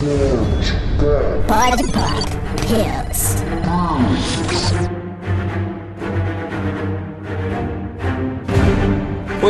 Pode 0.00 1.92
Pop 1.92 2.24
Pills. 2.56 3.44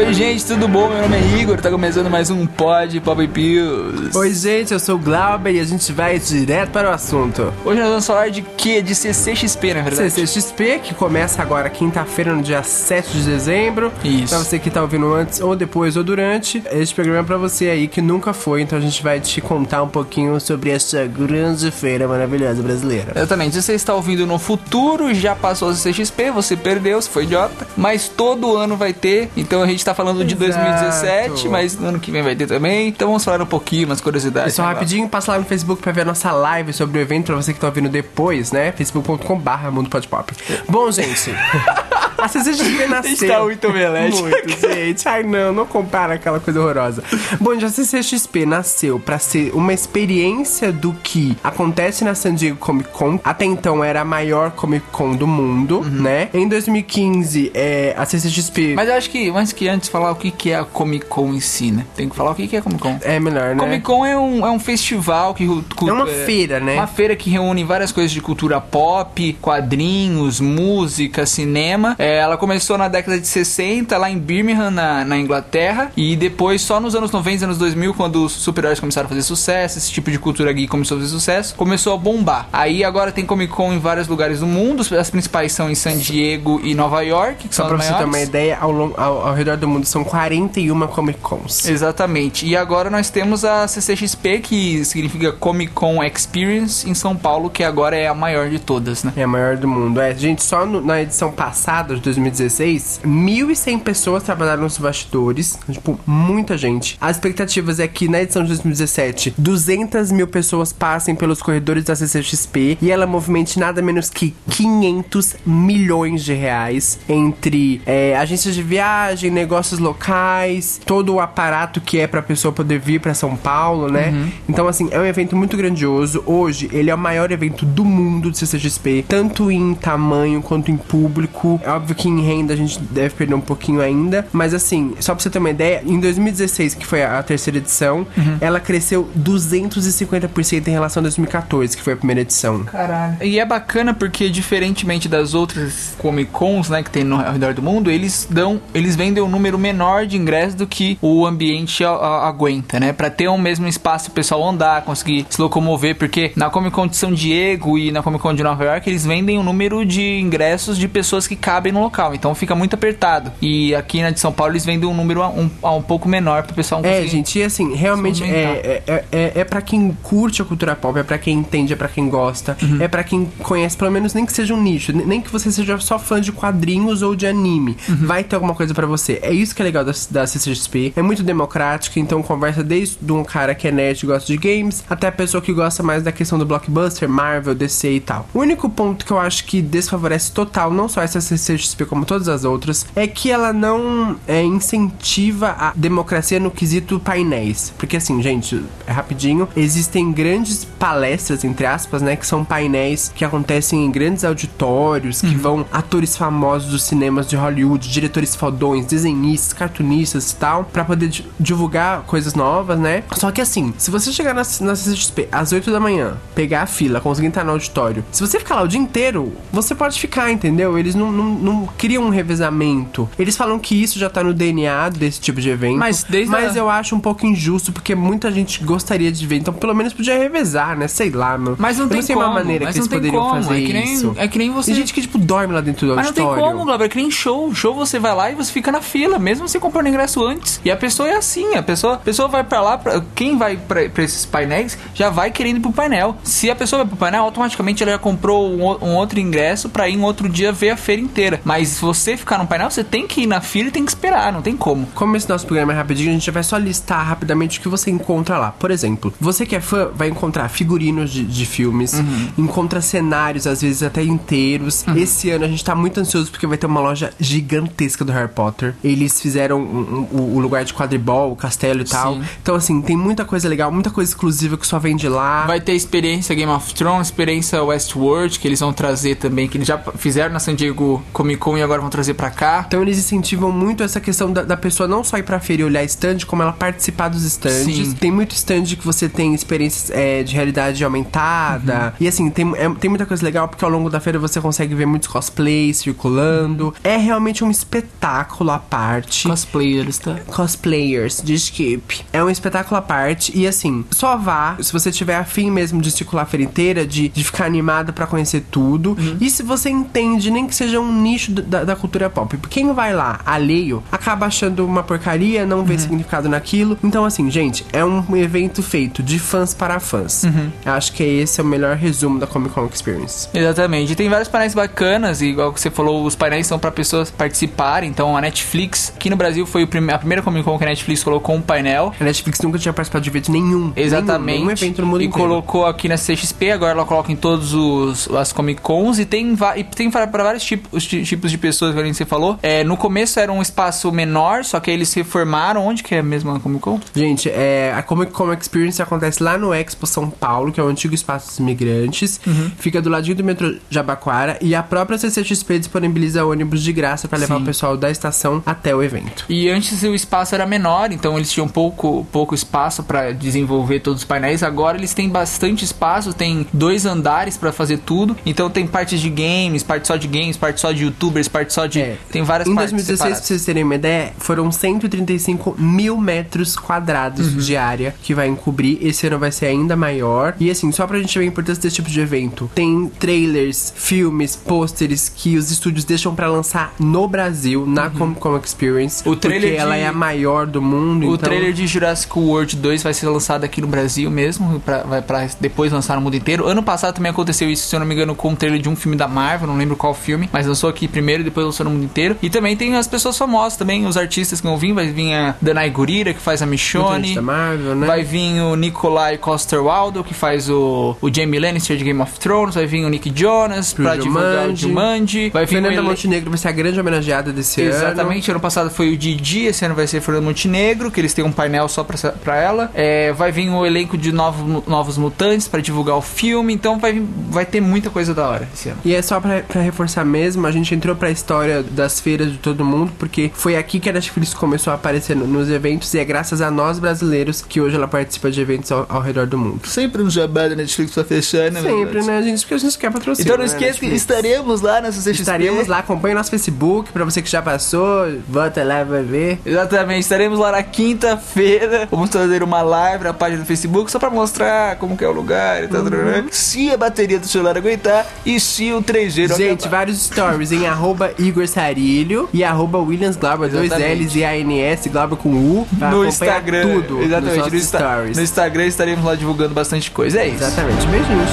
Oi, 0.00 0.14
gente, 0.14 0.46
tudo 0.46 0.66
bom? 0.66 0.88
Meu 0.88 1.02
nome 1.02 1.14
é 1.14 1.40
Igor, 1.42 1.60
tá 1.60 1.70
começando 1.70 2.08
mais 2.08 2.30
um 2.30 2.46
Pod 2.46 2.98
Pop 3.00 3.28
Pills. 3.28 4.16
Oi, 4.16 4.32
gente, 4.32 4.72
eu 4.72 4.80
sou 4.80 4.94
o 4.94 4.98
Glauber 4.98 5.54
e 5.54 5.60
a 5.60 5.64
gente 5.64 5.92
vai 5.92 6.18
direto 6.18 6.70
para 6.70 6.88
o 6.88 6.92
assunto. 6.94 7.52
Hoje 7.62 7.78
nós 7.78 7.90
vamos 7.90 8.06
falar 8.06 8.30
de 8.30 8.40
quê? 8.40 8.80
De 8.80 8.94
CCXP, 8.94 9.74
na 9.74 9.82
verdade. 9.82 10.10
CCXP, 10.10 10.80
que 10.82 10.94
começa 10.94 11.42
agora 11.42 11.68
quinta-feira, 11.68 12.32
no 12.32 12.42
dia 12.42 12.62
7 12.62 13.10
de 13.10 13.24
dezembro. 13.24 13.92
Isso. 14.02 14.30
Pra 14.30 14.38
você 14.38 14.58
que 14.58 14.70
tá 14.70 14.80
ouvindo 14.80 15.12
antes, 15.12 15.38
ou 15.38 15.54
depois, 15.54 15.98
ou 15.98 16.02
durante. 16.02 16.62
Este 16.72 16.94
programa 16.94 17.20
é 17.20 17.22
pra 17.22 17.36
você 17.36 17.66
aí 17.66 17.86
que 17.86 18.00
nunca 18.00 18.32
foi, 18.32 18.62
então 18.62 18.78
a 18.78 18.82
gente 18.82 19.02
vai 19.02 19.20
te 19.20 19.42
contar 19.42 19.82
um 19.82 19.88
pouquinho 19.88 20.40
sobre 20.40 20.70
essa 20.70 21.04
grande 21.04 21.70
feira 21.70 22.08
maravilhosa 22.08 22.62
brasileira. 22.62 23.12
Exatamente, 23.14 23.56
se 23.56 23.62
você 23.62 23.74
está 23.74 23.94
ouvindo 23.94 24.26
no 24.26 24.38
futuro, 24.38 25.12
já 25.12 25.36
passou 25.36 25.68
a 25.68 25.74
CCXP, 25.74 26.30
você 26.30 26.56
perdeu, 26.56 27.02
você 27.02 27.10
foi 27.10 27.24
idiota, 27.24 27.66
mas 27.76 28.08
todo 28.08 28.56
ano 28.56 28.78
vai 28.78 28.94
ter, 28.94 29.28
então 29.36 29.62
a 29.62 29.66
gente 29.66 29.84
tá 29.84 29.89
falando 29.94 30.24
de 30.24 30.34
Exato. 30.34 30.58
2017, 30.58 31.48
mas 31.48 31.78
no 31.78 31.88
ano 31.88 32.00
que 32.00 32.10
vem 32.10 32.22
vai 32.22 32.34
ter 32.34 32.46
também, 32.46 32.88
então 32.88 33.08
vamos 33.08 33.24
falar 33.24 33.42
um 33.42 33.46
pouquinho, 33.46 33.86
umas 33.86 34.00
curiosidades. 34.00 34.52
E 34.52 34.56
só 34.56 34.62
rapidinho, 34.62 35.08
passa 35.08 35.32
lá 35.32 35.38
no 35.38 35.44
Facebook 35.44 35.82
pra 35.82 35.92
ver 35.92 36.02
a 36.02 36.04
nossa 36.04 36.32
live 36.32 36.72
sobre 36.72 36.98
o 36.98 37.00
evento, 37.00 37.26
pra 37.26 37.36
você 37.36 37.52
que 37.52 37.60
tá 37.60 37.66
ouvindo 37.66 37.88
depois, 37.88 38.52
né? 38.52 38.72
facebook.com.br 38.72 39.70
Mundo 39.70 39.90
Pop. 39.90 40.32
Bom, 40.68 40.90
gente, 40.90 41.34
a 42.22 42.28
CCXP 42.28 42.84
A 42.84 42.88
nasceu... 42.88 43.10
gente 43.16 43.26
tá 43.28 43.40
muito 43.42 43.68
omelete. 43.68 44.22
Muito, 44.22 44.60
gente. 44.60 45.08
Ai, 45.08 45.22
não, 45.22 45.52
não 45.52 45.66
compara 45.66 46.14
aquela 46.14 46.40
coisa 46.40 46.60
horrorosa. 46.60 47.02
Bom, 47.40 47.58
já 47.58 47.66
a 47.66 47.70
CCXP 47.70 48.46
nasceu 48.46 48.98
pra 48.98 49.18
ser 49.18 49.52
uma 49.54 49.72
experiência 49.72 50.72
do 50.72 50.92
que 51.02 51.36
acontece 51.42 52.04
na 52.04 52.14
San 52.14 52.34
Diego 52.34 52.56
Comic 52.56 52.90
Con. 52.90 53.18
Até 53.24 53.44
então 53.44 53.82
era 53.84 54.00
a 54.00 54.04
maior 54.04 54.50
Comic 54.52 54.86
Con 54.90 55.12
do 55.14 55.26
mundo, 55.26 55.78
Uhum. 55.80 56.02
né? 56.02 56.28
Em 56.34 56.48
2015, 56.48 57.50
é, 57.54 57.94
a 57.96 58.04
CCXP... 58.04 58.74
Mas 58.74 58.88
eu 58.88 58.94
acho 58.94 59.10
que, 59.10 59.28
antes 59.30 59.52
que 59.52 59.68
antes 59.68 59.88
falar 59.88 60.10
o 60.10 60.16
que 60.16 60.30
que 60.30 60.50
é 60.50 60.56
a 60.58 60.64
Comic 60.64 61.06
Con 61.06 61.32
em 61.34 61.40
si, 61.40 61.70
né? 61.70 61.84
Tem 61.96 62.08
que 62.08 62.16
falar 62.16 62.32
o 62.32 62.34
que 62.34 62.46
que 62.48 62.56
é 62.56 62.58
a 62.58 62.62
Comic 62.62 62.80
Con. 62.82 62.98
É 63.02 63.18
melhor, 63.20 63.54
né? 63.54 63.62
Comic 63.62 63.82
Con 63.84 64.04
é 64.06 64.16
um, 64.18 64.46
é 64.46 64.50
um 64.50 64.58
festival 64.58 65.34
que... 65.34 65.44
É 65.44 65.92
uma 65.92 66.06
feira, 66.06 66.60
né? 66.60 66.74
Uma 66.74 66.86
feira 66.86 67.14
que 67.16 67.30
reúne 67.30 67.62
várias 67.64 67.92
coisas 67.92 68.10
de 68.10 68.20
cultura 68.20 68.60
pop, 68.60 69.32
quadrinhos, 69.40 70.40
música, 70.40 71.24
cinema. 71.26 71.94
É, 71.98 72.09
ela 72.16 72.36
começou 72.36 72.76
na 72.78 72.88
década 72.88 73.18
de 73.18 73.26
60, 73.26 73.96
lá 73.98 74.10
em 74.10 74.18
Birmingham, 74.18 74.70
na, 74.70 75.04
na 75.04 75.16
Inglaterra. 75.18 75.90
E 75.96 76.16
depois, 76.16 76.60
só 76.62 76.80
nos 76.80 76.94
anos 76.94 77.10
90 77.10 77.44
anos 77.44 77.58
2000, 77.58 77.94
quando 77.94 78.24
os 78.24 78.32
super-heróis 78.32 78.80
começaram 78.80 79.06
a 79.06 79.08
fazer 79.08 79.22
sucesso, 79.22 79.78
esse 79.78 79.90
tipo 79.90 80.10
de 80.10 80.18
cultura 80.18 80.52
geek 80.52 80.68
começou 80.68 80.96
a 80.96 81.00
fazer 81.00 81.12
sucesso, 81.12 81.54
começou 81.54 81.94
a 81.94 81.96
bombar. 81.96 82.48
Aí 82.52 82.82
agora 82.84 83.12
tem 83.12 83.24
Comic 83.24 83.52
Con 83.52 83.72
em 83.72 83.78
vários 83.78 84.08
lugares 84.08 84.40
do 84.40 84.46
mundo. 84.46 84.82
As 84.98 85.10
principais 85.10 85.52
são 85.52 85.70
em 85.70 85.74
San 85.74 85.96
Diego 85.96 86.60
e 86.62 86.74
Nova 86.74 87.02
York, 87.02 87.48
que 87.48 87.54
Só 87.54 87.62
são 87.62 87.68
pra 87.68 87.76
você 87.78 87.88
ter 87.88 87.92
maiores. 87.92 88.14
uma 88.14 88.20
ideia, 88.20 88.58
ao, 88.60 88.70
long- 88.70 88.94
ao, 88.96 89.28
ao 89.28 89.34
redor 89.34 89.56
do 89.56 89.68
mundo 89.68 89.86
são 89.86 90.04
41 90.04 90.86
Comic 90.88 91.18
Cons. 91.20 91.68
Exatamente. 91.68 92.46
E 92.46 92.56
agora 92.56 92.90
nós 92.90 93.10
temos 93.10 93.44
a 93.44 93.66
CCXP, 93.68 94.38
que 94.40 94.84
significa 94.84 95.32
Comic 95.32 95.72
Con 95.72 96.02
Experience, 96.04 96.88
em 96.88 96.94
São 96.94 97.16
Paulo, 97.16 97.50
que 97.50 97.62
agora 97.64 97.96
é 97.96 98.06
a 98.08 98.14
maior 98.14 98.48
de 98.48 98.58
todas, 98.58 99.04
né? 99.04 99.12
É 99.16 99.22
a 99.22 99.28
maior 99.28 99.56
do 99.56 99.66
mundo. 99.68 100.00
É, 100.00 100.14
gente, 100.14 100.42
só 100.42 100.64
no- 100.66 100.80
na 100.80 101.00
edição 101.02 101.30
passada, 101.32 101.96
de 102.00 102.04
2016, 102.04 103.00
1.100 103.04 103.80
pessoas 103.80 104.22
trabalharam 104.22 104.62
nos 104.62 104.78
bastidores. 104.78 105.58
Tipo, 105.70 105.98
muita 106.06 106.56
gente. 106.58 106.96
As 107.00 107.16
expectativas 107.16 107.78
é 107.78 107.86
que 107.86 108.08
na 108.08 108.22
edição 108.22 108.42
de 108.42 108.48
2017, 108.48 109.34
200 109.38 110.10
mil 110.10 110.26
pessoas 110.26 110.72
passem 110.72 111.14
pelos 111.14 111.40
corredores 111.40 111.84
da 111.84 111.94
CCXP 111.94 112.78
e 112.80 112.90
ela 112.90 113.06
movimente 113.06 113.58
nada 113.58 113.80
menos 113.82 114.10
que 114.10 114.34
500 114.50 115.36
milhões 115.46 116.24
de 116.24 116.32
reais 116.32 116.98
entre 117.08 117.80
é, 117.86 118.16
agências 118.16 118.54
de 118.54 118.62
viagem, 118.62 119.30
negócios 119.30 119.78
locais, 119.78 120.80
todo 120.84 121.14
o 121.14 121.20
aparato 121.20 121.80
que 121.80 121.98
é 121.98 122.06
pra 122.06 122.22
pessoa 122.22 122.52
poder 122.52 122.78
vir 122.78 123.00
pra 123.00 123.14
São 123.14 123.36
Paulo, 123.36 123.88
né? 123.88 124.10
Então, 124.48 124.66
assim, 124.66 124.88
é 124.90 124.98
um 124.98 125.04
evento 125.04 125.36
muito 125.36 125.56
grandioso. 125.56 126.22
Hoje, 126.26 126.68
ele 126.72 126.90
é 126.90 126.94
o 126.94 126.98
maior 126.98 127.30
evento 127.30 127.64
do 127.64 127.84
mundo 127.84 128.30
de 128.30 128.38
CCXP, 128.38 129.04
tanto 129.06 129.50
em 129.50 129.74
tamanho 129.74 130.42
quanto 130.42 130.70
em 130.70 130.76
público. 130.76 131.60
É 131.62 131.70
óbvio 131.90 131.96
que 131.96 132.08
em 132.08 132.20
renda 132.22 132.54
a 132.54 132.56
gente 132.56 132.78
deve 132.78 133.14
perder 133.14 133.34
um 133.34 133.40
pouquinho 133.40 133.80
ainda, 133.80 134.26
mas 134.32 134.54
assim, 134.54 134.94
só 135.00 135.14
pra 135.14 135.22
você 135.22 135.30
ter 135.30 135.38
uma 135.38 135.50
ideia, 135.50 135.82
em 135.84 135.98
2016, 135.98 136.74
que 136.74 136.86
foi 136.86 137.02
a 137.02 137.22
terceira 137.22 137.58
edição, 137.58 138.06
ela 138.40 138.60
cresceu 138.60 139.08
250% 139.18 140.68
em 140.68 140.70
relação 140.70 141.00
a 141.00 141.02
2014, 141.02 141.76
que 141.76 141.82
foi 141.82 141.92
a 141.94 141.96
primeira 141.96 142.20
edição. 142.20 142.64
Caralho. 142.64 143.16
E 143.22 143.38
é 143.38 143.44
bacana 143.44 143.92
porque, 143.94 144.28
diferentemente 144.28 145.08
das 145.08 145.34
outras 145.34 145.94
Comic 145.98 146.30
Cons, 146.30 146.68
né, 146.68 146.82
que 146.82 146.90
tem 146.90 147.04
no, 147.04 147.16
ao 147.16 147.32
redor 147.32 147.54
do 147.54 147.62
mundo, 147.62 147.90
eles 147.90 148.26
dão. 148.30 148.60
Eles 148.74 148.96
vendem 148.96 149.22
um 149.22 149.28
número 149.28 149.58
menor 149.58 150.06
de 150.06 150.16
ingressos 150.16 150.54
do 150.54 150.66
que 150.66 150.98
o 151.00 151.26
ambiente 151.26 151.84
a- 151.84 151.90
a- 151.90 152.28
aguenta, 152.28 152.78
né? 152.78 152.92
Pra 152.92 153.10
ter 153.10 153.28
um 153.28 153.38
mesmo 153.38 153.66
espaço 153.66 154.10
o 154.10 154.12
pessoal 154.12 154.48
andar, 154.48 154.82
conseguir 154.82 155.26
se 155.30 155.40
locomover, 155.40 155.96
porque 155.96 156.32
na 156.36 156.50
Comic 156.50 156.72
Con 156.74 156.86
de 156.86 156.96
São 156.96 157.12
Diego 157.12 157.78
e 157.78 157.90
na 157.90 158.02
Comic 158.02 158.22
Con 158.22 158.34
de 158.34 158.42
Nova 158.42 158.64
York, 158.64 158.88
eles 158.88 159.04
vendem 159.04 159.38
um 159.38 159.42
número 159.42 159.84
de 159.84 160.20
ingressos 160.20 160.76
de 160.78 160.86
pessoas 160.88 161.26
que 161.26 161.36
cabem 161.36 161.72
no 161.72 161.79
local. 161.80 162.14
Então 162.14 162.34
fica 162.34 162.54
muito 162.54 162.74
apertado. 162.74 163.32
E 163.40 163.74
aqui 163.74 164.02
na 164.02 164.10
de 164.10 164.20
São 164.20 164.32
Paulo 164.32 164.52
eles 164.52 164.64
vendem 164.64 164.88
um 164.88 164.94
número 164.94 165.22
a 165.22 165.28
um, 165.28 165.50
a 165.62 165.74
um 165.74 165.82
pouco 165.82 166.08
menor 166.08 166.42
pro 166.44 166.54
pessoal 166.54 166.80
É, 166.84 167.06
gente, 167.06 167.38
e 167.38 167.42
assim, 167.42 167.74
realmente 167.74 168.20
movimentar. 168.20 168.52
é, 168.56 168.82
é, 168.86 169.04
é, 169.12 169.32
é 169.36 169.44
pra 169.44 169.60
quem 169.62 169.96
curte 170.02 170.42
a 170.42 170.44
cultura 170.44 170.74
pop, 170.76 170.98
é 170.98 171.02
pra 171.02 171.18
quem 171.18 171.38
entende, 171.38 171.72
é 171.72 171.76
pra 171.76 171.88
quem 171.88 172.08
gosta, 172.08 172.56
Uhum. 172.62 172.78
é 172.80 172.88
pra 172.88 173.02
quem 173.04 173.26
conhece, 173.40 173.76
pelo 173.76 173.90
menos 173.90 174.14
nem 174.14 174.24
que 174.26 174.32
seja 174.32 174.54
um 174.54 174.62
nicho, 174.62 174.92
nem 174.92 175.20
que 175.20 175.30
você 175.30 175.50
seja 175.50 175.78
só 175.78 175.98
fã 175.98 176.20
de 176.20 176.32
quadrinhos 176.32 177.02
ou 177.02 177.14
de 177.16 177.26
anime, 177.26 177.76
Uhum. 177.88 178.06
vai 178.06 178.22
ter 178.24 178.34
alguma 178.36 178.54
coisa 178.54 178.74
pra 178.74 178.86
você. 178.86 179.18
É 179.22 179.32
isso 179.32 179.54
que 179.54 179.62
é 179.62 179.64
legal 179.64 179.84
da, 179.84 179.92
da 180.10 180.26
CCXP, 180.26 180.92
é 180.96 181.02
muito 181.02 181.22
democrático, 181.22 181.98
então 181.98 182.22
conversa 182.22 182.62
desde 182.62 182.98
de 183.00 183.12
um 183.12 183.24
cara 183.24 183.54
que 183.54 183.68
é 183.68 183.70
nerd 183.72 184.02
e 184.02 184.06
gosta 184.06 184.26
de 184.26 184.36
games, 184.36 184.84
até 184.88 185.06
a 185.08 185.12
pessoa 185.12 185.40
que 185.40 185.52
gosta 185.52 185.82
mais 185.82 186.02
da 186.02 186.12
questão 186.12 186.38
do 186.38 186.44
blockbuster, 186.46 187.08
Marvel, 187.08 187.54
DC 187.54 187.90
e 187.92 188.00
tal. 188.00 188.26
O 188.34 188.40
único 188.40 188.68
ponto 188.68 189.04
que 189.04 189.10
eu 189.12 189.18
acho 189.18 189.44
que 189.44 189.60
desfavorece 189.62 190.32
total, 190.32 190.70
não 190.70 190.88
só 190.88 191.00
essa 191.02 191.20
CCXP 191.20 191.69
como 191.86 192.04
todas 192.04 192.28
as 192.28 192.44
outras, 192.44 192.86
é 192.94 193.06
que 193.06 193.30
ela 193.30 193.52
não 193.52 194.16
é, 194.26 194.42
incentiva 194.42 195.54
a 195.58 195.72
democracia 195.74 196.40
no 196.40 196.50
quesito 196.50 196.98
painéis. 197.00 197.72
Porque 197.78 197.96
assim, 197.96 198.22
gente, 198.22 198.62
é 198.86 198.92
rapidinho, 198.92 199.48
existem 199.56 200.10
grandes 200.12 200.64
palestras, 200.64 201.44
entre 201.44 201.66
aspas, 201.66 202.02
né, 202.02 202.16
que 202.16 202.26
são 202.26 202.44
painéis 202.44 203.12
que 203.14 203.24
acontecem 203.24 203.84
em 203.84 203.90
grandes 203.90 204.24
auditórios, 204.24 205.20
que 205.20 205.34
vão 205.34 205.64
atores 205.72 206.16
famosos 206.16 206.70
dos 206.70 206.82
cinemas 206.82 207.28
de 207.28 207.36
Hollywood, 207.36 207.88
diretores 207.88 208.34
fodões, 208.34 208.86
desenhistas, 208.86 209.52
cartunistas 209.52 210.30
e 210.32 210.36
tal, 210.36 210.64
pra 210.64 210.84
poder 210.84 211.08
di- 211.08 211.26
divulgar 211.38 212.02
coisas 212.02 212.34
novas, 212.34 212.78
né? 212.78 213.02
Só 213.16 213.30
que 213.30 213.40
assim, 213.40 213.72
se 213.78 213.90
você 213.90 214.12
chegar 214.12 214.34
na, 214.34 214.42
na 214.60 214.74
CCXP 214.76 215.28
às 215.30 215.52
8 215.52 215.70
da 215.70 215.80
manhã, 215.80 216.16
pegar 216.34 216.62
a 216.62 216.66
fila, 216.66 217.00
conseguir 217.00 217.28
entrar 217.28 217.44
no 217.44 217.52
auditório, 217.52 218.04
se 218.12 218.20
você 218.20 218.38
ficar 218.38 218.56
lá 218.56 218.62
o 218.62 218.68
dia 218.68 218.80
inteiro, 218.80 219.32
você 219.52 219.74
pode 219.74 219.98
ficar, 220.00 220.30
entendeu? 220.30 220.78
Eles 220.78 220.94
não, 220.94 221.10
não, 221.12 221.24
não 221.30 221.49
criam 221.78 222.04
um 222.04 222.08
revezamento. 222.10 223.08
Eles 223.18 223.36
falam 223.36 223.58
que 223.58 223.80
isso 223.80 223.98
já 223.98 224.08
tá 224.10 224.22
no 224.22 224.32
DNA 224.34 224.88
desse 224.90 225.20
tipo 225.20 225.40
de 225.40 225.50
evento. 225.50 225.78
Mas 225.78 226.04
desde 226.04 226.30
mas 226.30 226.56
a- 226.56 226.58
eu 226.58 226.68
acho 226.70 226.94
um 226.94 227.00
pouco 227.00 227.26
injusto, 227.26 227.72
porque 227.72 227.94
muita 227.94 228.30
gente 228.30 228.62
gostaria 228.64 229.10
de 229.12 229.26
ver. 229.26 229.36
Então, 229.36 229.52
pelo 229.54 229.74
menos 229.74 229.92
podia 229.92 230.16
revezar, 230.18 230.76
né? 230.76 230.88
Sei 230.88 231.10
lá, 231.10 231.36
meu. 231.38 231.56
Mas 231.58 231.76
não 231.78 231.84
eu 231.84 231.88
tem 231.90 231.98
não 231.98 232.06
sei 232.06 232.14
como, 232.16 232.26
uma 232.26 232.34
maneira 232.34 232.64
mas 232.66 232.74
que 232.74 232.80
eles 232.80 232.88
não 232.90 232.96
poderiam 232.98 233.22
como, 233.22 233.42
fazer 233.42 233.62
é 233.62 233.66
que 233.66 233.72
nem- 233.72 233.94
isso. 233.94 234.14
é 234.16 234.28
que 234.28 234.38
nem 234.38 234.50
você- 234.50 234.70
Tem 234.72 234.80
gente 234.80 234.94
que, 234.94 235.00
tipo, 235.02 235.18
dorme 235.18 235.52
lá 235.54 235.60
dentro 235.60 235.86
do 235.86 235.96
Mas 235.96 236.06
não 236.06 236.12
tem 236.12 236.24
auditório. 236.24 236.52
como, 236.52 236.64
Glauber, 236.64 236.84
é 236.84 236.88
que 236.88 236.96
nem 236.96 237.10
show. 237.10 237.54
Show 237.54 237.74
você 237.74 237.98
vai 237.98 238.14
lá 238.14 238.30
e 238.30 238.34
você 238.34 238.52
fica 238.52 238.70
na 238.72 238.80
fila, 238.80 239.18
mesmo 239.18 239.48
você 239.48 239.58
comprando 239.58 239.88
ingresso 239.88 240.24
antes. 240.24 240.60
E 240.64 240.70
a 240.70 240.76
pessoa 240.76 241.08
é 241.08 241.16
assim, 241.16 241.54
a 241.54 241.62
pessoa, 241.62 241.94
a 241.94 241.98
pessoa 241.98 242.28
vai 242.28 242.44
pra 242.44 242.60
lá, 242.60 242.78
pra, 242.78 243.02
quem 243.14 243.36
vai 243.36 243.56
pra, 243.56 243.88
pra 243.88 244.04
esses 244.04 244.24
painéis 244.24 244.78
já 244.94 245.10
vai 245.10 245.30
querendo 245.30 245.56
ir 245.56 245.60
pro 245.60 245.72
painel. 245.72 246.16
Se 246.22 246.50
a 246.50 246.56
pessoa 246.56 246.78
vai 246.82 246.88
pro 246.88 246.96
painel, 246.96 247.24
automaticamente 247.24 247.82
ela 247.82 247.92
já 247.92 247.98
comprou 247.98 248.50
um, 248.50 248.62
um 248.86 248.94
outro 248.96 249.18
ingresso 249.20 249.68
pra 249.68 249.88
ir 249.88 249.94
em 249.94 250.02
outro 250.02 250.28
dia 250.28 250.52
ver 250.52 250.70
a 250.70 250.76
feira 250.76 251.00
inteira. 251.02 251.39
Mas 251.44 251.68
se 251.68 251.80
você 251.80 252.16
ficar 252.16 252.38
no 252.38 252.46
painel, 252.46 252.70
você 252.70 252.84
tem 252.84 253.06
que 253.06 253.22
ir 253.22 253.26
na 253.26 253.40
fila 253.40 253.68
e 253.68 253.72
tem 253.72 253.84
que 253.84 253.90
esperar, 253.90 254.32
não 254.32 254.42
tem 254.42 254.56
como. 254.56 254.86
Como 254.94 255.16
esse 255.16 255.28
nosso 255.28 255.46
programa 255.46 255.72
é 255.72 255.76
rapidinho, 255.76 256.10
a 256.10 256.12
gente 256.12 256.30
vai 256.30 256.42
só 256.42 256.56
listar 256.56 257.04
rapidamente 257.06 257.58
o 257.58 257.62
que 257.62 257.68
você 257.68 257.90
encontra 257.90 258.38
lá. 258.38 258.50
Por 258.52 258.70
exemplo, 258.70 259.12
você 259.20 259.44
que 259.46 259.56
é 259.56 259.60
fã 259.60 259.88
vai 259.94 260.08
encontrar 260.08 260.48
figurinos 260.48 261.10
de, 261.10 261.24
de 261.24 261.46
filmes, 261.46 261.94
Uhum. 261.94 262.28
encontra 262.38 262.80
cenários, 262.80 263.46
às 263.46 263.62
vezes 263.62 263.82
até 263.82 264.02
inteiros. 264.02 264.84
Esse 264.96 265.30
ano 265.30 265.44
a 265.44 265.48
gente 265.48 265.64
tá 265.64 265.74
muito 265.74 265.98
ansioso 266.00 266.30
porque 266.30 266.46
vai 266.46 266.56
ter 266.58 266.66
uma 266.66 266.80
loja 266.80 267.12
gigantesca 267.18 268.04
do 268.04 268.12
Harry 268.12 268.28
Potter. 268.28 268.74
Eles 268.84 269.20
fizeram 269.20 269.60
um- 269.60 270.08
um- 270.12 270.16
o 270.18 270.30
o 270.40 270.40
lugar 270.40 270.64
de 270.64 270.72
quadribol, 270.72 271.32
o 271.32 271.36
castelo 271.36 271.80
e 271.82 271.84
tal. 271.84 272.14
Sim. 272.14 272.22
Então, 272.42 272.54
assim, 272.54 272.80
tem 272.80 272.96
muita 272.96 273.24
coisa 273.24 273.48
legal, 273.48 273.70
muita 273.70 273.90
coisa 273.90 274.10
exclusiva 274.10 274.56
que 274.56 274.66
só 274.66 274.78
vem 274.78 274.96
de 274.96 275.08
lá. 275.08 275.44
Vai 275.46 275.60
ter 275.60 275.72
experiência 275.74 276.34
Game 276.34 276.50
of 276.50 276.72
Thrones, 276.74 277.08
experiência 277.08 277.62
Westworld, 277.62 278.38
que 278.38 278.48
eles 278.48 278.60
vão 278.60 278.72
trazer 278.72 279.16
também, 279.16 279.46
que 279.48 279.58
eles 279.58 279.66
já 279.68 279.76
fizeram 279.78 280.32
na 280.32 280.38
San 280.38 280.54
Diego 280.54 281.02
Comic 281.12 281.29
Comic 281.30 281.40
Con 281.40 281.56
e 281.58 281.62
agora 281.62 281.80
vão 281.80 281.90
trazer 281.90 282.14
pra 282.14 282.30
cá. 282.30 282.64
Então 282.66 282.82
eles 282.82 282.98
incentivam 282.98 283.52
muito 283.52 283.82
essa 283.82 284.00
questão 284.00 284.32
da, 284.32 284.42
da 284.42 284.56
pessoa 284.56 284.88
não 284.88 285.04
só 285.04 285.18
ir 285.18 285.22
pra 285.22 285.38
feira 285.40 285.62
e 285.62 285.64
olhar 285.64 285.84
stand, 285.84 286.18
como 286.26 286.42
ela 286.42 286.52
participar 286.52 287.08
dos 287.08 287.24
stands. 287.24 287.64
Sim. 287.64 287.92
Tem 287.94 288.10
muito 288.10 288.34
stand 288.34 288.64
que 288.64 288.84
você 288.84 289.08
tem 289.08 289.34
experiências 289.34 289.90
é, 289.90 290.22
de 290.22 290.34
realidade 290.34 290.82
aumentada. 290.84 291.86
Uhum. 291.86 291.92
E 292.00 292.08
assim, 292.08 292.30
tem, 292.30 292.52
é- 292.56 292.68
tem 292.70 292.88
muita 292.88 293.06
coisa 293.06 293.24
legal 293.24 293.48
porque 293.48 293.64
ao 293.64 293.70
longo 293.70 293.90
da 293.90 294.00
feira 294.00 294.18
você 294.18 294.40
consegue 294.40 294.74
ver 294.74 294.86
muitos 294.86 295.08
cosplays 295.08 295.78
circulando. 295.78 296.74
É 296.82 296.96
realmente 296.96 297.44
um 297.44 297.50
espetáculo 297.50 298.50
à 298.50 298.58
parte. 298.58 299.28
Cosplayers, 299.28 299.98
tá? 299.98 300.16
Cosplayers 300.26 301.22
de 301.22 301.34
Skip. 301.34 302.02
É 302.12 302.22
um 302.22 302.30
espetáculo 302.30 302.76
à 302.76 302.82
parte. 302.82 303.36
E 303.36 303.46
assim, 303.46 303.84
só 303.90 304.16
vá 304.16 304.56
se 304.60 304.72
você 304.72 304.90
tiver 304.90 305.16
afim 305.16 305.50
mesmo 305.50 305.80
de 305.80 305.90
circular 305.90 306.22
a 306.22 306.26
feira 306.26 306.44
inteira, 306.44 306.86
de, 306.86 307.08
de 307.08 307.24
ficar 307.24 307.44
animado 307.44 307.92
pra 307.92 308.06
conhecer 308.06 308.44
tudo. 308.50 308.96
E 309.20 309.30
se 309.30 309.42
você 309.42 309.70
entende, 309.70 310.30
nem 310.30 310.46
que 310.46 310.54
seja 310.54 310.80
um 310.80 311.00
nicho 311.00 311.19
da, 311.28 311.64
da 311.64 311.76
cultura 311.76 312.08
pop. 312.08 312.36
Quem 312.48 312.72
vai 312.72 312.94
lá 312.94 313.20
alheio 313.26 313.82
acaba 313.90 314.26
achando 314.26 314.64
uma 314.64 314.82
porcaria, 314.82 315.44
não 315.46 315.64
vê 315.64 315.78
significado 315.78 316.28
naquilo. 316.28 316.78
Então, 316.82 317.04
assim, 317.04 317.30
gente, 317.30 317.64
é 317.72 317.84
um 317.84 318.16
evento 318.16 318.62
feito 318.62 319.02
de 319.02 319.18
fãs 319.18 319.52
para 319.54 319.78
fãs. 319.80 320.24
Eu 320.64 320.72
acho 320.72 320.92
que 320.92 321.02
esse 321.02 321.40
é 321.40 321.44
o 321.44 321.46
melhor 321.46 321.76
resumo 321.76 322.18
da 322.18 322.26
Comic 322.26 322.54
Con 322.54 322.66
Experience. 322.72 323.28
Exatamente. 323.34 323.92
E 323.92 323.96
tem 323.96 324.08
vários 324.08 324.28
painéis 324.28 324.54
bacanas, 324.54 325.20
e 325.20 325.26
igual 325.26 325.52
que 325.52 325.60
você 325.60 325.70
falou, 325.70 326.04
os 326.04 326.14
painéis 326.14 326.46
são 326.46 326.58
pra 326.58 326.70
pessoas 326.70 327.10
participarem. 327.10 327.88
Então 327.90 328.16
a 328.16 328.20
Netflix, 328.20 328.92
aqui 328.94 329.10
no 329.10 329.16
Brasil 329.16 329.46
foi 329.46 329.62
a 329.64 329.66
primeira 329.98 330.22
Comic 330.22 330.44
Con 330.44 330.58
que 330.58 330.64
a 330.64 330.68
Netflix 330.68 331.02
colocou 331.02 331.34
um 331.34 331.40
painel. 331.40 331.92
A 332.00 332.04
Netflix 332.04 332.40
nunca 332.40 332.58
tinha 332.58 332.72
participado 332.72 333.02
de 333.02 333.10
evento 333.10 333.30
nenhum. 333.32 333.72
Exatamente. 333.76 334.26
Nenhum, 334.26 334.38
nenhum 334.46 334.50
evento 334.50 334.80
no 334.82 334.86
mundo 334.88 335.02
e 335.02 335.06
inteiro. 335.06 335.28
colocou 335.28 335.66
aqui 335.66 335.88
na 335.88 335.96
CXP, 335.96 336.50
agora 336.52 336.72
ela 336.72 336.84
coloca 336.84 337.10
em 337.12 337.16
todos 337.16 337.52
os 337.54 338.08
as 338.14 338.32
Comic 338.32 338.60
Cons 338.60 338.98
e 338.98 339.04
tem 339.04 339.36
e 339.56 339.64
tem 339.64 339.90
para 339.90 340.06
vários 340.06 340.42
tipos, 340.44 340.84
ti- 340.84 341.04
tipos 341.10 341.30
de 341.30 341.38
pessoas, 341.38 341.74
que 341.74 341.94
você 341.94 342.04
falou. 342.04 342.38
É, 342.42 342.62
no 342.62 342.76
começo 342.76 343.18
era 343.18 343.32
um 343.32 343.42
espaço 343.42 343.90
menor, 343.90 344.44
só 344.44 344.60
que 344.60 344.70
eles 344.70 344.92
reformaram. 344.94 345.66
Onde 345.66 345.82
que 345.82 345.94
é 345.94 346.02
mesmo 346.02 346.30
a 346.30 346.40
Comic 346.40 346.60
Con? 346.60 346.80
Gente, 346.94 347.28
é, 347.28 347.72
a 347.76 347.82
Comic 347.82 348.12
Con 348.12 348.32
Experience 348.32 348.80
acontece 348.80 349.22
lá 349.22 349.36
no 349.36 349.52
Expo 349.52 349.86
São 349.86 350.08
Paulo, 350.08 350.52
que 350.52 350.60
é 350.60 350.62
o 350.62 350.68
antigo 350.68 350.94
espaço 350.94 351.28
dos 351.28 351.38
imigrantes. 351.38 352.20
Uhum. 352.26 352.50
Fica 352.58 352.80
do 352.80 352.88
ladinho 352.88 353.16
do 353.16 353.24
metrô 353.24 353.54
Jabaquara. 353.68 354.38
E 354.40 354.54
a 354.54 354.62
própria 354.62 354.98
CCXP 354.98 355.58
disponibiliza 355.58 356.24
ônibus 356.24 356.62
de 356.62 356.72
graça 356.72 357.08
pra 357.08 357.18
levar 357.18 357.36
Sim. 357.36 357.42
o 357.42 357.44
pessoal 357.46 357.76
da 357.76 357.90
estação 357.90 358.42
até 358.46 358.74
o 358.74 358.82
evento. 358.82 359.24
E 359.28 359.48
antes 359.48 359.82
o 359.82 359.94
espaço 359.94 360.34
era 360.34 360.46
menor, 360.46 360.92
então 360.92 361.16
eles 361.16 361.32
tinham 361.32 361.48
pouco, 361.48 362.06
pouco 362.12 362.34
espaço 362.34 362.82
para 362.84 363.12
desenvolver 363.12 363.80
todos 363.80 364.00
os 364.00 364.04
painéis. 364.04 364.42
Agora 364.42 364.78
eles 364.78 364.94
têm 364.94 365.08
bastante 365.08 365.64
espaço, 365.64 366.12
tem 366.12 366.46
dois 366.52 366.86
andares 366.86 367.36
para 367.36 367.52
fazer 367.52 367.78
tudo. 367.78 368.16
Então 368.24 368.48
tem 368.48 368.66
partes 368.66 369.00
de 369.00 369.10
games, 369.10 369.62
parte 369.62 369.88
só 369.88 369.96
de 369.96 370.06
games, 370.06 370.36
parte 370.36 370.60
só 370.60 370.70
de 370.70 370.84
youtubers, 371.00 371.28
parte 371.28 371.52
só 371.52 371.66
de. 371.66 371.80
É. 371.80 371.96
Tem 372.10 372.22
várias 372.22 372.48
Em 372.48 372.54
partes 372.54 372.72
2016, 372.72 372.98
pra 372.98 373.06
separadas. 373.06 373.26
vocês 373.26 373.44
terem 373.44 373.64
uma 373.64 373.74
ideia, 373.74 374.12
foram 374.18 374.50
135 374.52 375.54
mil 375.58 375.96
metros 375.96 376.56
quadrados 376.56 377.32
Uhum. 377.34 377.38
de 377.38 377.56
área 377.56 377.94
que 378.02 378.14
vai 378.14 378.28
encobrir. 378.28 378.78
Esse 378.80 379.06
ano 379.06 379.18
vai 379.18 379.32
ser 379.32 379.46
ainda 379.46 379.74
maior. 379.76 380.34
E 380.38 380.50
assim, 380.50 380.70
só 380.72 380.86
pra 380.86 380.98
gente 380.98 381.18
ver 381.18 381.24
a 381.24 381.28
importância 381.28 381.62
desse 381.62 381.76
tipo 381.76 381.88
de 381.90 382.00
evento, 382.00 382.50
tem 382.54 382.90
trailers, 382.98 383.72
filmes, 383.76 384.36
pôsteres 384.36 385.08
que 385.14 385.36
os 385.36 385.50
estúdios 385.50 385.84
deixam 385.84 386.14
pra 386.14 386.28
lançar 386.28 386.74
no 386.78 387.06
Brasil, 387.08 387.64
na 387.66 387.88
Comic 387.90 388.20
Con 388.20 388.36
Experience. 388.38 389.02
Uhum. 389.06 389.12
O 389.12 389.16
trailer 389.16 389.50
porque 389.50 389.60
ela 389.62 389.74
de- 389.76 389.80
é 389.82 389.86
a 389.86 389.92
maior 389.92 390.46
do 390.46 390.60
mundo. 390.60 391.06
O 391.08 391.14
então... 391.14 391.28
trailer 391.28 391.52
de 391.52 391.66
Jurassic 391.66 392.18
World 392.18 392.56
2 392.56 392.82
vai 392.82 392.92
ser 392.94 393.08
lançado 393.08 393.44
aqui 393.44 393.60
no 393.60 393.66
Brasil 393.66 394.10
mesmo, 394.10 394.60
pra, 394.60 394.82
vai 394.82 395.02
pra 395.02 395.26
depois 395.40 395.72
lançar 395.72 395.94
no 395.96 396.02
mundo 396.02 396.16
inteiro. 396.16 396.46
Ano 396.46 396.62
passado 396.62 396.94
também 396.94 397.10
aconteceu 397.10 397.50
isso, 397.50 397.66
se 397.68 397.74
eu 397.76 397.80
não 397.80 397.86
me 397.86 397.94
engano, 397.94 398.14
com 398.14 398.32
o 398.32 398.36
trailer 398.36 398.60
de 398.60 398.68
um 398.68 398.76
filme 398.76 398.96
da 398.96 399.08
Marvel, 399.08 399.46
não 399.46 399.56
lembro 399.56 399.76
qual 399.76 399.94
filme, 399.94 400.28
mas 400.32 400.46
lançou 400.46 400.68
aqui 400.68 400.88
primeiro 400.90 401.22
e 401.22 401.24
depois 401.24 401.46
lançou 401.46 401.64
no 401.64 401.70
mundo 401.70 401.84
inteiro. 401.84 402.16
E 402.22 402.28
também 402.30 402.56
tem 402.56 402.76
as 402.76 402.86
pessoas 402.86 403.16
famosas 403.16 403.56
também, 403.56 403.86
os 403.86 403.96
artistas 403.96 404.40
que 404.40 404.46
vão 404.46 404.56
vir, 404.56 404.72
vai 404.72 404.88
vir 404.88 405.12
a 405.14 405.34
Danai 405.40 405.70
Gurira, 405.70 406.12
que 406.12 406.20
faz 406.20 406.42
a 406.42 406.46
Michonne. 406.46 407.18
Marvel, 407.20 407.74
né? 407.76 407.86
Vai 407.86 408.02
vir 408.02 408.40
o 408.42 408.56
Nikolai 408.56 409.16
Coster-Waldau, 409.18 410.04
que 410.04 410.14
faz 410.14 410.48
o, 410.48 410.96
o 411.00 411.12
Jamie 411.14 411.38
Lannister 411.40 411.76
de 411.76 411.84
Game 411.84 412.00
of 412.00 412.18
Thrones. 412.18 412.54
Vai 412.54 412.66
vir 412.66 412.84
o 412.84 412.88
Nick 412.88 413.12
Jonas 413.14 413.72
Pro 413.72 413.84
pra 413.84 413.96
divulgar 413.96 414.48
o 414.48 414.56
Jumanji. 414.56 415.30
Vai 415.30 415.44
vir 415.46 415.48
o 415.58 415.62
Fernanda 415.62 415.74
ele- 415.74 415.82
Montenegro 415.88 416.30
vai 416.30 416.38
ser 416.38 416.48
a 416.48 416.52
grande 416.52 416.80
homenageada 416.80 417.32
desse 417.32 417.62
ano. 417.62 417.70
Exatamente, 417.70 418.30
ano 418.30 418.40
passado 418.40 418.70
foi 418.70 418.92
o 418.92 418.96
Didi, 418.96 419.44
esse 419.46 419.64
ano 419.64 419.74
vai 419.74 419.86
ser 419.86 420.00
Fernando 420.00 420.24
Montenegro, 420.24 420.90
que 420.90 421.00
eles 421.00 421.12
têm 421.14 421.24
um 421.24 421.32
painel 421.32 421.68
só 421.68 421.82
pra, 421.84 421.96
pra 422.12 422.36
ela. 422.36 422.70
É, 422.74 423.12
vai 423.12 423.32
vir 423.32 423.48
o 423.50 423.64
elenco 423.66 423.96
de 423.96 424.12
novos, 424.12 424.66
novos 424.66 424.96
mutantes 424.98 425.48
pra 425.48 425.60
divulgar 425.60 425.96
o 425.96 426.02
filme, 426.02 426.52
então 426.52 426.78
vai, 426.78 427.02
vai 427.30 427.44
ter 427.44 427.60
muita 427.60 427.90
coisa 427.90 428.14
da 428.14 428.28
hora 428.28 428.48
esse 428.54 428.68
ano. 428.68 428.78
E 428.84 428.94
é 428.94 429.02
só 429.02 429.20
pra, 429.20 429.40
pra 429.40 429.60
reforçar 429.60 430.04
mesmo, 430.04 430.46
a 430.46 430.50
gente 430.52 430.74
entrou 430.80 430.96
pra 430.96 431.10
história 431.10 431.62
das 431.62 432.00
feiras 432.00 432.32
de 432.32 432.38
todo 432.38 432.64
mundo, 432.64 432.90
porque 432.98 433.30
foi 433.34 433.54
aqui 433.54 433.78
que 433.78 433.90
a 433.90 433.92
Netflix 433.92 434.32
começou 434.32 434.70
a 434.72 434.76
aparecer 434.76 435.14
no- 435.14 435.26
nos 435.26 435.50
eventos, 435.50 435.92
e 435.92 435.98
é 435.98 436.04
graças 436.04 436.40
a 436.40 436.50
nós 436.50 436.78
brasileiros 436.78 437.44
que 437.46 437.60
hoje 437.60 437.76
ela 437.76 437.86
participa 437.86 438.30
de 438.30 438.40
eventos 438.40 438.72
ao, 438.72 438.86
ao 438.88 439.02
redor 439.02 439.26
do 439.26 439.36
mundo. 439.36 439.66
Sempre 439.68 440.02
um 440.02 440.08
jabá 440.08 440.48
da 440.48 440.56
Netflix 440.56 440.92
pra 440.94 441.04
fechar, 441.04 441.50
né? 441.52 441.60
Sempre, 441.60 442.02
né, 442.02 442.22
gente? 442.22 442.40
Porque 442.40 442.54
a 442.54 442.58
gente 442.58 442.78
quer 442.78 442.90
patrocínio. 442.90 443.26
Então 443.28 443.36
não 443.36 443.44
né, 443.46 443.52
esqueça 443.52 443.78
que 443.78 443.86
estaremos 443.94 444.62
lá 444.62 444.80
na 444.80 444.90
CCXP. 444.90 445.20
Estaremos 445.22 445.66
lá, 445.66 445.78
acompanhe 445.80 446.14
nosso 446.14 446.30
Facebook, 446.30 446.90
pra 446.92 447.04
você 447.04 447.20
que 447.20 447.28
já 447.30 447.42
passou, 447.42 448.08
volta 448.26 448.64
lá, 448.64 448.82
vai 448.82 449.02
ver. 449.02 449.38
Exatamente, 449.44 450.00
estaremos 450.00 450.38
lá 450.38 450.50
na 450.52 450.62
quinta-feira. 450.62 451.86
Vamos 451.90 452.10
fazer 452.10 452.42
uma 452.42 452.62
live 452.62 453.04
na 453.04 453.12
página 453.12 453.42
do 453.42 453.46
Facebook 453.46 453.90
só 453.90 453.98
pra 453.98 454.08
mostrar 454.10 454.76
como 454.76 454.96
que 454.96 455.04
é 455.04 455.08
o 455.08 455.12
lugar 455.12 455.62
e 455.64 455.68
tal. 455.68 455.82
Uhum. 455.82 456.26
Se 456.30 456.70
a 456.70 456.76
bateria 456.76 457.18
do 457.18 457.26
celular 457.26 457.56
aguentar 457.56 458.06
e 458.24 458.38
se 458.40 458.72
o 458.72 458.82
3G 458.82 459.28
não 459.28 459.36
Gente, 459.36 459.60
acabar. 459.60 459.78
vários 459.78 460.02
stories 460.04 460.52
em 460.52 460.66
arroba 460.70 461.10
Igor 461.18 461.46
Sarilho 461.46 462.28
e 462.32 462.42
arroba 462.44 462.78
Williams 462.78 463.16
Glauber, 463.16 463.48
dois. 463.50 463.70
L's 463.70 464.14
e 464.16 464.24
A-N-S, 464.24 464.88
Glauber 464.88 465.16
com 465.16 465.30
U. 465.30 465.66
pra 465.78 465.90
no 465.90 466.04
Instagram. 466.06 466.62
Tudo 466.82 467.02
Exatamente, 467.02 467.50
no, 467.50 467.56
Insta- 467.56 467.78
stories. 467.78 468.16
no 468.16 468.22
Instagram 468.22 468.66
estaremos 468.66 469.04
lá 469.04 469.14
divulgando 469.14 469.54
bastante 469.54 469.90
coisa. 469.90 470.20
É 470.20 470.26
isso. 470.28 470.36
Exatamente. 470.44 470.86
Beijinhos. 470.86 471.30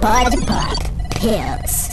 Pod 0.00 0.36
Pop 0.46 0.78
Hills. 1.22 1.88